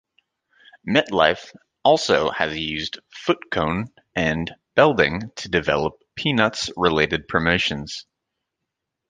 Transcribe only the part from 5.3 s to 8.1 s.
to develop Peanuts-related promotions.